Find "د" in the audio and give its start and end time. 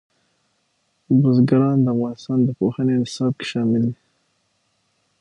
1.85-1.87, 2.43-2.49